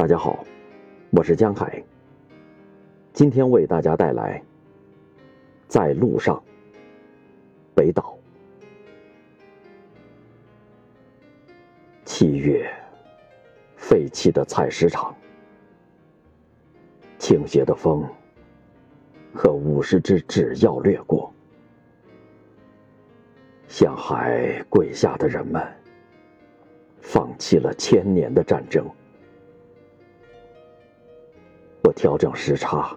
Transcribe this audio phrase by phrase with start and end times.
[0.00, 0.42] 大家好，
[1.10, 1.84] 我是江海。
[3.12, 4.38] 今天为大家带来
[5.68, 6.34] 《在路上》
[7.74, 8.16] 北岛。
[12.06, 12.66] 七月，
[13.76, 15.14] 废弃的采石场，
[17.18, 18.02] 倾斜的风
[19.34, 21.30] 和五十只纸鹞掠过，
[23.68, 25.62] 向海跪下的人们，
[27.02, 28.90] 放弃了千年的战争。
[31.90, 32.96] 我调整时差，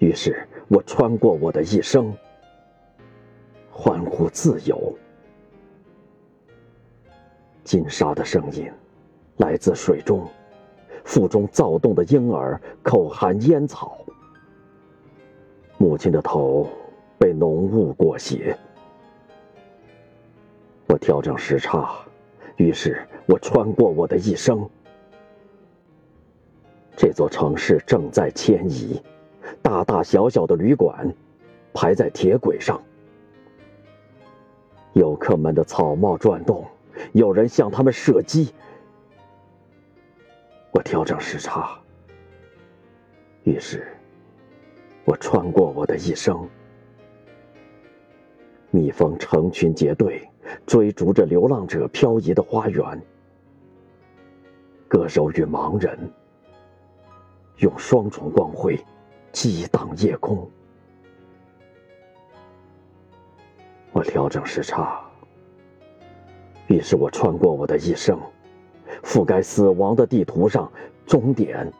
[0.00, 2.14] 于是我穿过我的一生，
[3.70, 4.94] 欢呼自由。
[7.62, 8.70] 金沙的声音
[9.38, 10.28] 来自水中，
[11.04, 13.96] 腹中躁动的婴儿口含烟草。
[15.78, 16.68] 母亲的头
[17.16, 18.54] 被浓雾裹挟。
[20.86, 21.94] 我调整时差，
[22.56, 24.68] 于是我穿过我的一生。
[26.96, 29.02] 这座城市正在迁移，
[29.62, 31.12] 大大小小的旅馆
[31.72, 32.80] 排在铁轨上，
[34.92, 36.64] 游客们的草帽转动。
[37.12, 38.54] 有人向他们射击，
[40.70, 41.76] 我调整时差，
[43.42, 43.84] 于是
[45.04, 46.48] 我穿过我的一生。
[48.70, 50.28] 蜜蜂成群结队
[50.66, 53.02] 追逐着流浪者漂移的花园，
[54.86, 55.98] 歌手与盲人
[57.58, 58.78] 用双重光辉
[59.32, 60.50] 激荡夜空。
[63.92, 65.00] 我调整时差。
[66.66, 68.18] 于是我穿过我的一生，
[69.02, 70.72] 覆盖死亡的地图上，
[71.06, 71.72] 终点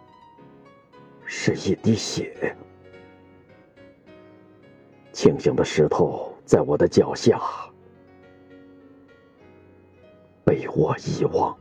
[1.25, 2.55] 是一滴血。
[5.11, 7.41] 清醒的石头在我的脚下，
[10.44, 11.56] 被我遗忘。